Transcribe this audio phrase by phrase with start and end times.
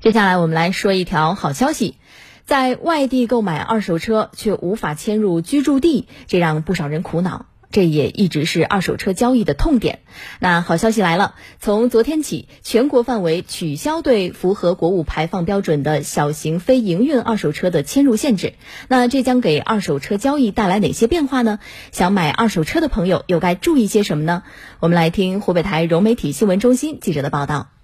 [0.00, 1.96] 接下来我们来说一条好消息，
[2.44, 7.46] 在外地购买二手车却无法迁入居住地，这让不少人苦恼。
[7.70, 9.98] 这也一直是二手车交易的痛点。
[10.38, 18.54] 那好消息来了，从昨天起，全国范围取消对符合国五排放标准的小型非营运二手车的迁入限制。
[18.86, 21.58] 那这将给二手车交易带来哪些变化呢？
[21.90, 24.44] 想买二手车的朋友又该注意些什么呢？
[24.78, 27.77] 我们来听湖北台融媒体新闻中心记者的报道。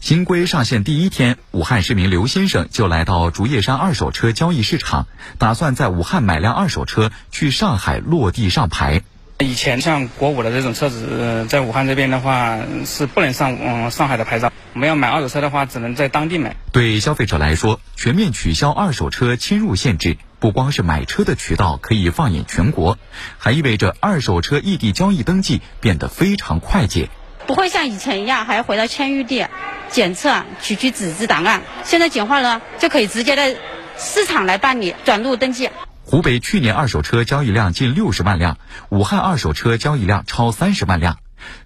[0.00, 5.06] 新规上线第一天，武汉市民刘先生就来到竹叶山二手车交易市场，
[5.38, 9.02] 打算在武汉买辆二手车去上海落地上牌。
[9.40, 14.52] 以前像国五的这种车子，在武汉这边的话是不能上嗯上海的牌照。
[14.74, 16.54] 我们要买二手车的话，只能在当地买。
[16.70, 22.96] 对消费者来说，全面取消二手车侵入限制，不光是买车的渠道可以放眼全国，
[23.38, 27.10] 还意味着二手车异地交易登记变得非常快捷。
[27.46, 29.46] 不会像以前一样还要回到签约地
[29.88, 33.56] 检测取取纸质档案，现在简化了，就可以直接在
[33.96, 35.70] 市场来办理转入登记。
[36.04, 38.58] 湖北去年二手车交易量近六十万辆，
[38.90, 41.18] 武汉二手车交易量超三十万辆。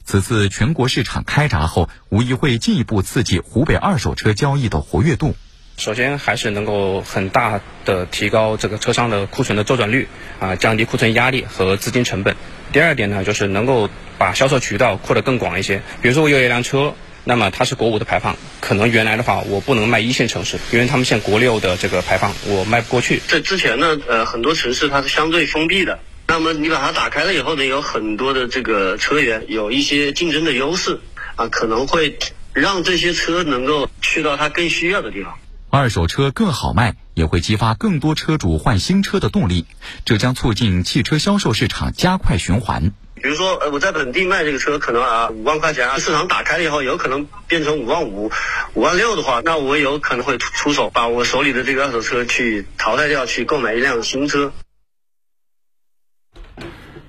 [0.05, 5.35] 此次全国市场开闸后，无疑会进一步刺激湖北二手车交易的活跃度。
[5.81, 10.07] 首先还是能够很大的提高这个车商的库存的周转率，
[10.39, 12.37] 啊，降低库存压力和资金成本。
[12.71, 15.81] 第二点呢，就是能够把销售渠道扩得更广一些。
[16.03, 23.23] 比如说我有一辆车，那么它是国五的排放，可能原来的话我不能卖一线城市，因为他们现国六的这个排放我卖不过去。
[23.27, 31.01] 在之前呢，呃，很多城市它是相对封闭的，那么你把它打开了以后呢，有很多的这个车源有一些竞争的优势，
[31.37, 32.19] 啊，可能会
[32.53, 35.39] 让这些车能够去到它更需要的地方。
[35.71, 39.67] 二手车更好卖，也会激发更多车主换新车的动力，
[40.05, 42.93] 这将促进汽车销售市场加快循环。
[43.15, 48.33] 比如说，呃，我在本地卖这个车，可能啊五万块钱，市场打开了以后，有可能变成五万五、
[48.75, 54.53] 五万六的话，那我有可能会出手，把我手里的这个二手车去淘汰掉，去购买一辆新车。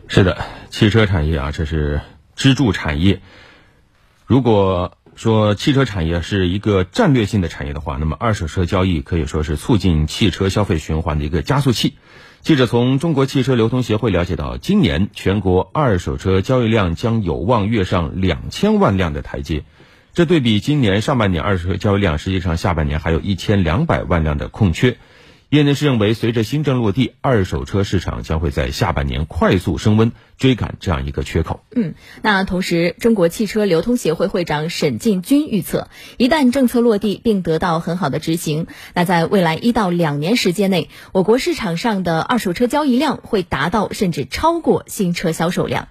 [0.07, 2.01] 是的，汽车产业啊，这是
[2.35, 3.21] 支柱产业。
[4.27, 11.95] 如果说汽车产业是一个战略性的产业的话，那么二手车交易可以说是促进汽车消费循环的一个加速器。
[12.41, 19.63] 记者从中国汽车流通协会了解到，今年全国二手车交易量将有望跃上两千万辆的台阶。
[20.13, 24.97] 这对比今年上半年二手车交易量，实际上下半年还有一千两百万辆的空缺。
[25.51, 31.65] 业内是认为，随着新政落地，二手车市场将会在下半年快速升温，追赶这样一个缺口。
[31.75, 45.89] 嗯，那同时，中国汽车流通协会会长沈进军预测，一旦政策落地并得到很好的执行，那在未来一到两年时间内，我国市场上的二手车交易量会达到甚至超过新车销售量。